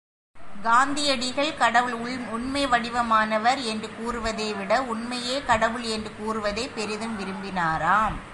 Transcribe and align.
காந்தியடிகள் 0.63 1.57
கடவுள் 1.57 1.93
உண்மை 2.31 2.67
வடிவானவர் 2.67 3.63
என்று 3.63 3.89
கூறுவதைவிட 3.97 4.81
உண்மையே 4.83 5.41
கடவுள் 5.41 5.81
என்று 5.81 6.11
கூறுவதைப் 6.15 6.75
பெரிதும் 6.75 7.19
விரும்பினாராம். 7.19 8.17